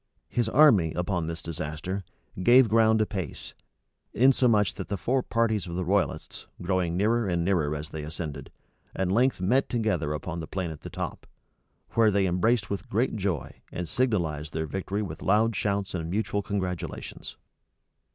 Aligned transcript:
His 0.29 0.49
army, 0.49 0.93
upon 0.95 1.27
this 1.27 1.43
disaster, 1.43 2.03
gave 2.41 2.67
ground 2.67 3.01
apace; 3.01 3.53
insomuch 4.15 4.73
that 4.73 4.87
the 4.87 4.97
four 4.97 5.21
parties 5.21 5.67
of 5.67 5.75
the 5.75 5.85
royalists, 5.85 6.47
growing 6.59 6.97
nearer 6.97 7.27
and 7.27 7.45
nearer 7.45 7.75
as 7.75 7.89
they 7.89 8.01
ascended, 8.01 8.51
at 8.95 9.11
length 9.11 9.41
met 9.41 9.69
together 9.69 10.13
upon 10.13 10.39
the 10.39 10.47
plain 10.47 10.71
at 10.71 10.81
the 10.81 10.89
top; 10.89 11.27
where 11.91 12.09
they 12.09 12.25
embraced 12.25 12.67
with 12.67 12.89
great 12.89 13.15
joy, 13.15 13.61
and 13.71 13.87
signalized 13.87 14.53
their 14.53 14.65
victory 14.65 15.03
with 15.03 15.21
loud 15.21 15.55
shouts 15.55 15.93
and 15.93 16.09
mutual 16.09 16.41
congratulations. 16.41 17.37